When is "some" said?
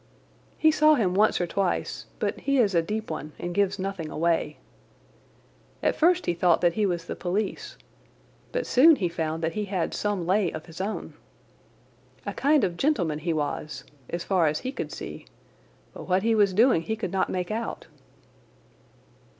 9.93-10.25